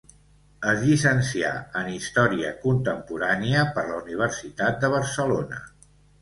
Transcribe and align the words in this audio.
Es 0.69 0.79
llicencià 0.85 1.51
en 1.81 1.91
història 1.95 2.53
contemporània 2.63 3.67
per 3.77 3.85
la 3.91 3.99
Universitat 4.01 4.81
de 4.87 4.91
Barcelona. 4.97 5.63